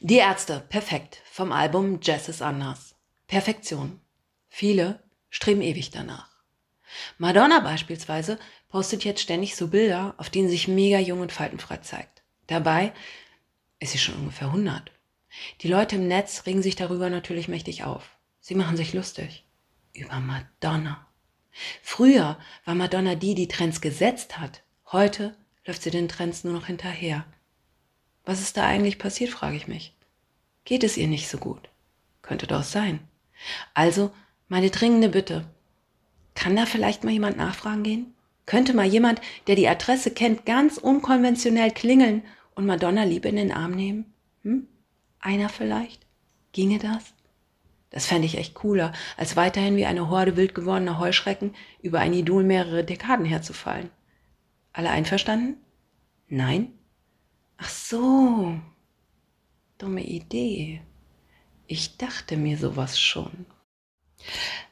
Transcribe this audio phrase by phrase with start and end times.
[0.00, 2.94] Die Ärzte, perfekt, vom Album Jazz ist anders.
[3.26, 4.00] Perfektion.
[4.48, 6.30] Viele streben ewig danach.
[7.18, 8.38] Madonna beispielsweise
[8.68, 12.22] postet jetzt ständig so Bilder, auf denen sich mega jung und faltenfrei zeigt.
[12.46, 12.92] Dabei
[13.80, 14.92] ist sie schon ungefähr 100.
[15.62, 18.16] Die Leute im Netz regen sich darüber natürlich mächtig auf.
[18.40, 19.44] Sie machen sich lustig.
[19.94, 21.08] Über Madonna.
[21.82, 24.62] Früher war Madonna die, die Trends gesetzt hat.
[24.92, 25.36] Heute
[25.66, 27.26] läuft sie den Trends nur noch hinterher.
[28.28, 29.94] Was ist da eigentlich passiert, frage ich mich.
[30.66, 31.70] Geht es ihr nicht so gut?
[32.20, 33.00] Könnte doch sein.
[33.72, 34.10] Also,
[34.48, 35.46] meine dringende Bitte.
[36.34, 38.12] Kann da vielleicht mal jemand nachfragen gehen?
[38.44, 42.22] Könnte mal jemand, der die Adresse kennt, ganz unkonventionell klingeln
[42.54, 44.12] und Madonna lieb in den Arm nehmen?
[44.42, 44.68] Hm?
[45.20, 46.04] Einer vielleicht?
[46.52, 47.14] Ginge das?
[47.88, 52.12] Das fände ich echt cooler, als weiterhin wie eine Horde wild gewordener Heuschrecken über ein
[52.12, 53.88] Idol mehrere Dekaden herzufallen.
[54.74, 55.56] Alle einverstanden?
[56.28, 56.77] Nein?
[57.58, 58.58] Ach so.
[59.78, 60.80] Dumme Idee.
[61.66, 63.46] Ich dachte mir sowas schon.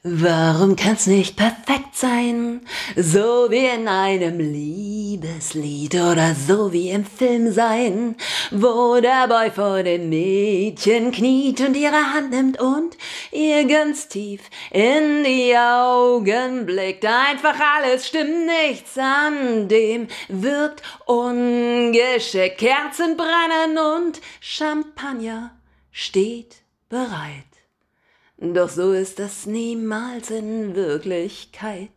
[0.09, 2.61] Warum kann's nicht perfekt sein?
[2.95, 8.15] So wie in einem Liebeslied oder so wie im Film sein,
[8.53, 12.97] wo der Boy vor dem Mädchen kniet und ihre Hand nimmt und
[13.33, 17.05] ihr ganz tief in die Augen blickt.
[17.05, 22.59] Einfach alles stimmt, nichts an dem wirkt ungeschickt.
[22.59, 25.51] Kerzen brennen und Champagner
[25.91, 26.59] steht
[26.89, 27.56] bereit.
[28.39, 31.91] Doch so ist das niemals in Wirklichkeit.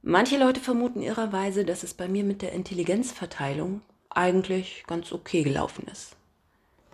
[0.00, 5.86] Manche Leute vermuten irrerweise, dass es bei mir mit der Intelligenzverteilung eigentlich ganz okay gelaufen
[5.86, 6.16] ist.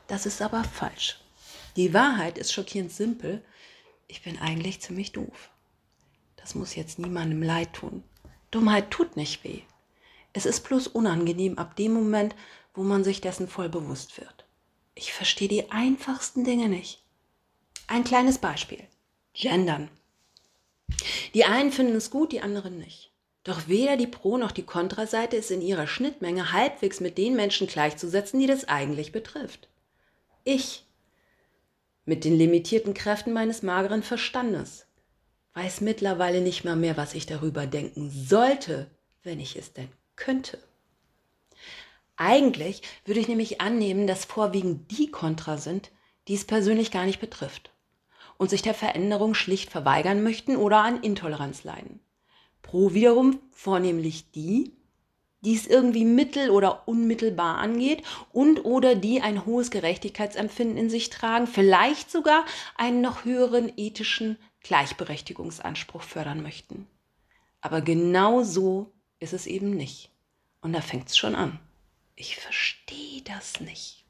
[0.09, 1.21] Das ist aber falsch.
[1.77, 3.43] Die Wahrheit ist schockierend simpel.
[4.09, 5.51] Ich bin eigentlich ziemlich doof.
[6.37, 8.03] Das muss jetzt niemandem leid tun.
[8.51, 9.63] Dummheit tut nicht weh.
[10.33, 12.35] Es ist bloß unangenehm ab dem Moment,
[12.75, 14.45] wo man sich dessen voll bewusst wird.
[14.95, 17.03] Ich verstehe die einfachsten Dinge nicht.
[17.91, 18.85] Ein kleines Beispiel.
[19.33, 19.89] Gendern.
[21.33, 23.15] Die einen finden es gut, die anderen nicht.
[23.45, 27.67] Doch weder die Pro- noch die Kontraseite ist in ihrer Schnittmenge halbwegs mit den Menschen
[27.67, 29.69] gleichzusetzen, die das eigentlich betrifft.
[30.45, 30.85] Ich,
[32.05, 34.87] mit den limitierten Kräften meines mageren Verstandes,
[35.55, 38.91] weiß mittlerweile nicht mal mehr, was ich darüber denken sollte,
[39.23, 40.59] wenn ich es denn könnte.
[42.17, 45.91] Eigentlich würde ich nämlich annehmen, dass vorwiegend die Kontra sind,
[46.27, 47.71] die es persönlich gar nicht betrifft
[48.39, 52.01] und sich der Veränderung schlicht verweigern möchten oder an Intoleranz leiden.
[52.63, 54.73] Pro wiederum vornehmlich die,
[55.41, 61.11] die es irgendwie mittel- oder unmittelbar angeht und oder die ein hohes Gerechtigkeitsempfinden in sich
[61.11, 62.45] tragen, vielleicht sogar
[62.77, 66.87] einen noch höheren ethischen Gleichberechtigungsanspruch fördern möchten.
[67.61, 70.11] Aber genau so ist es eben nicht.
[70.61, 71.59] Und da fängt es schon an.
[72.17, 74.05] Ich verstehe das nicht.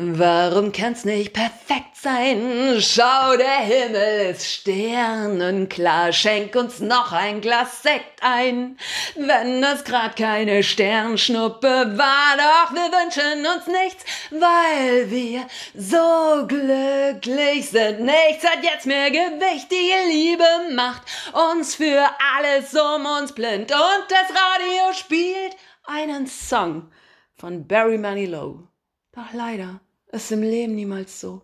[0.00, 2.76] Warum kann's nicht perfekt sein?
[2.78, 6.12] Schau, der Himmel ist sternenklar.
[6.12, 8.78] Schenk uns noch ein Glas Sekt ein.
[9.16, 17.68] Wenn es grad keine Sternschnuppe war, doch wir wünschen uns nichts, weil wir so glücklich
[17.68, 17.98] sind.
[17.98, 19.68] Nichts hat jetzt mehr Gewicht.
[19.72, 23.72] Die Liebe macht uns für alles um uns blind.
[23.72, 25.56] Und das Radio spielt
[25.88, 26.88] einen Song
[27.34, 28.62] von Barry Manilow.
[29.10, 29.80] Doch leider
[30.12, 31.42] ist im Leben niemals so.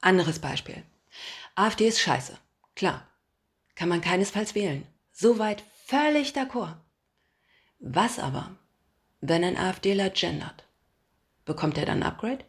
[0.00, 0.82] Anderes Beispiel.
[1.54, 2.38] AfD ist scheiße.
[2.74, 3.08] Klar.
[3.74, 4.86] Kann man keinesfalls wählen.
[5.12, 6.76] Soweit völlig d'accord.
[7.78, 8.56] Was aber,
[9.20, 10.66] wenn ein AfDler gendert?
[11.44, 12.44] Bekommt er dann ein Upgrade?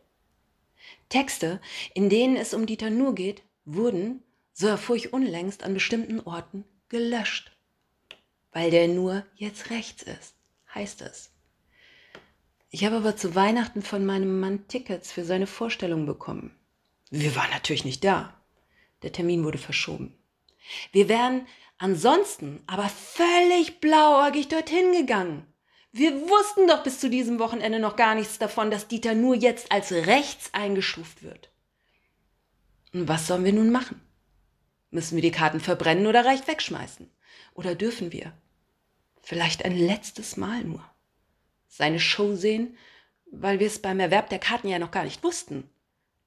[1.10, 1.62] Texte,
[1.94, 6.66] in denen es um Dieter Nuhr geht, wurden, so erfuhr ich unlängst, an bestimmten Orten
[6.90, 7.52] gelöscht.
[8.52, 10.36] Weil der Nur jetzt rechts ist,
[10.74, 11.32] heißt es.
[12.70, 16.54] Ich habe aber zu Weihnachten von meinem Mann Tickets für seine Vorstellung bekommen.
[17.10, 18.34] Wir waren natürlich nicht da.
[19.04, 20.18] Der Termin wurde verschoben.
[20.92, 21.48] Wir wären
[21.78, 25.46] ansonsten aber völlig blauäugig dorthin gegangen.
[25.94, 29.72] Wir wussten doch bis zu diesem Wochenende noch gar nichts davon, dass Dieter nur jetzt
[29.72, 31.50] als rechts eingestuft wird.
[32.94, 34.02] Und was sollen wir nun machen?
[34.92, 37.10] Müssen wir die Karten verbrennen oder reicht wegschmeißen?
[37.54, 38.34] Oder dürfen wir?
[39.22, 40.84] Vielleicht ein letztes Mal nur
[41.68, 42.78] seine Show sehen,
[43.32, 45.70] weil wir es beim Erwerb der Karten ja noch gar nicht wussten?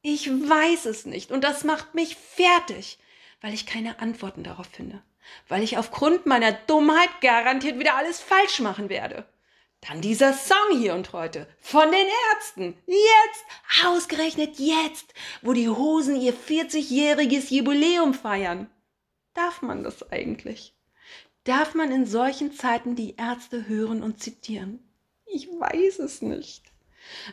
[0.03, 2.99] Ich weiß es nicht und das macht mich fertig,
[3.41, 5.03] weil ich keine Antworten darauf finde,
[5.49, 9.27] weil ich aufgrund meiner Dummheit garantiert wieder alles falsch machen werde.
[9.89, 12.77] Dann dieser Song hier und heute von den Ärzten.
[12.87, 18.69] Jetzt, ausgerechnet jetzt, wo die Hosen ihr 40-jähriges Jubiläum feiern.
[19.33, 20.75] Darf man das eigentlich?
[21.45, 24.90] Darf man in solchen Zeiten die Ärzte hören und zitieren?
[25.33, 26.63] Ich weiß es nicht.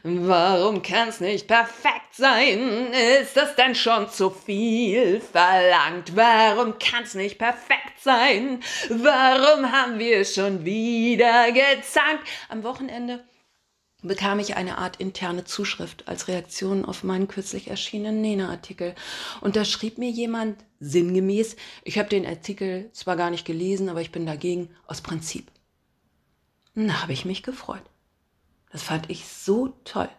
[0.04, 2.92] Warum kann's nicht perfekt sein?
[3.22, 6.16] Ist das denn schon zu viel verlangt?
[6.16, 8.62] Warum kann's nicht perfekt sein?
[8.90, 12.28] Warum haben wir schon wieder gezankt?
[12.50, 13.24] Am Wochenende
[14.04, 18.96] bekam ich eine Art interne Zuschrift als Reaktion auf meinen kürzlich erschienenen Nena-Artikel.
[19.42, 24.02] Und da schrieb mir jemand sinngemäß, ich habe den Artikel zwar gar nicht gelesen, aber
[24.02, 25.52] ich bin dagegen aus Prinzip.
[26.86, 27.82] Da habe ich mich gefreut.
[28.70, 30.10] Das fand ich so toll,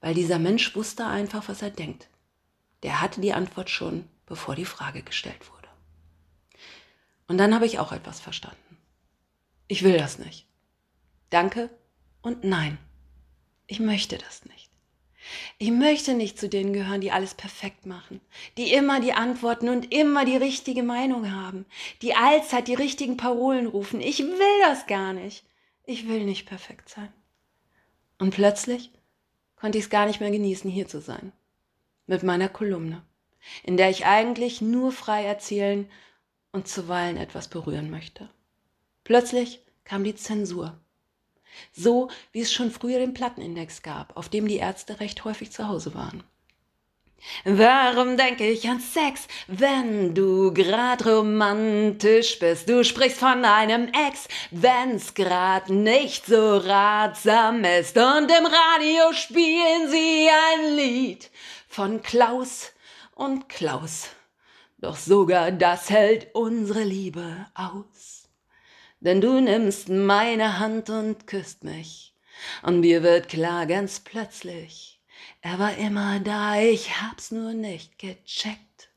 [0.00, 2.10] weil dieser Mensch wusste einfach, was er denkt.
[2.82, 5.68] Der hatte die Antwort schon, bevor die Frage gestellt wurde.
[7.26, 8.76] Und dann habe ich auch etwas verstanden.
[9.66, 10.46] Ich will das nicht.
[11.30, 11.70] Danke
[12.20, 12.76] und nein.
[13.66, 14.65] Ich möchte das nicht.
[15.58, 18.20] Ich möchte nicht zu denen gehören, die alles perfekt machen,
[18.56, 21.66] die immer die Antworten und immer die richtige Meinung haben,
[22.02, 24.00] die allzeit die richtigen Parolen rufen.
[24.00, 25.44] Ich will das gar nicht.
[25.84, 27.12] Ich will nicht perfekt sein.
[28.18, 28.90] Und plötzlich
[29.56, 31.32] konnte ich es gar nicht mehr genießen, hier zu sein.
[32.06, 33.02] Mit meiner Kolumne,
[33.62, 35.88] in der ich eigentlich nur frei erzählen
[36.52, 38.28] und zuweilen etwas berühren möchte.
[39.04, 40.78] Plötzlich kam die Zensur.
[41.72, 45.68] So wie es schon früher den Plattenindex gab, auf dem die Ärzte recht häufig zu
[45.68, 46.22] Hause waren.
[47.44, 52.68] Warum denke ich an Sex, wenn du grad romantisch bist?
[52.68, 57.96] Du sprichst von einem Ex, wenn's grad nicht so ratsam ist.
[57.96, 61.30] Und im Radio spielen sie ein Lied
[61.68, 62.72] von Klaus
[63.14, 64.08] und Klaus.
[64.78, 68.15] Doch sogar das hält unsere Liebe aus.
[69.00, 72.14] Denn du nimmst meine Hand und küsst mich.
[72.62, 75.00] Und mir wird klar ganz plötzlich,
[75.40, 78.90] er war immer da, ich hab's nur nicht gecheckt.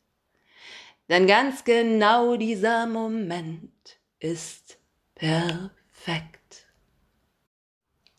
[1.07, 4.77] Denn ganz genau dieser Moment ist
[5.15, 6.67] perfekt.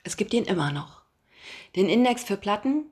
[0.03, 1.03] Es gibt ihn immer noch.
[1.77, 2.87] Den Index für Platten,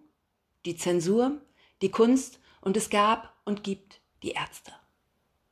[0.65, 1.41] die Zensur,
[1.83, 4.73] die Kunst und es gab und gibt die Ärzte.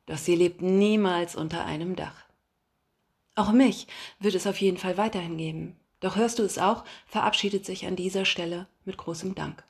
[0.06, 2.25] Doch sie lebten niemals unter einem Dach.
[3.36, 3.86] Auch mich
[4.18, 5.76] wird es auf jeden Fall weiterhin geben.
[6.00, 9.62] Doch hörst du es auch, verabschiedet sich an dieser Stelle mit großem Dank.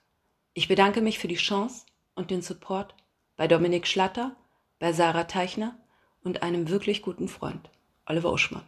[0.54, 1.84] Ich bedanke mich für die Chance
[2.14, 2.94] und den Support
[3.36, 4.36] bei Dominik Schlatter,
[4.78, 5.76] bei Sarah Teichner
[6.22, 7.68] und einem wirklich guten Freund,
[8.06, 8.66] Oliver Uschmann.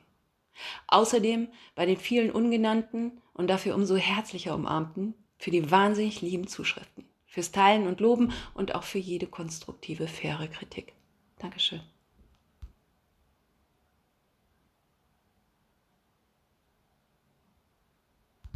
[0.89, 7.05] Außerdem bei den vielen ungenannten und dafür umso herzlicher umarmten für die wahnsinnig lieben Zuschriften,
[7.25, 10.93] fürs Teilen und Loben und auch für jede konstruktive, faire Kritik.
[11.39, 11.83] Dankeschön.